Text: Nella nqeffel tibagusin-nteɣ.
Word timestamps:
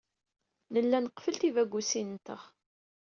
Nella 0.73 0.97
nqeffel 1.03 1.35
tibagusin-nteɣ. 1.41 2.41